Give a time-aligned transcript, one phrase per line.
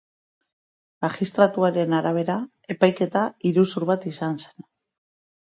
[1.05, 2.39] Magistratuaren arabera,
[2.77, 4.69] epaiketa iruzur bat izan zen.